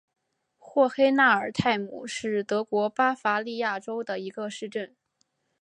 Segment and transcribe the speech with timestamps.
[0.57, 4.95] 霍黑纳尔泰姆是德国巴伐利亚州的一个市镇。